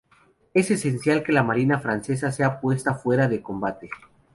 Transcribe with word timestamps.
Es 0.55 0.71
esencial 0.71 1.21
que 1.23 1.31
la 1.31 1.43
marina 1.43 1.77
francesa 1.79 2.31
sea 2.31 2.59
puesta 2.59 2.95
fuera 2.95 3.27
de 3.27 3.43
combate. 3.43 3.91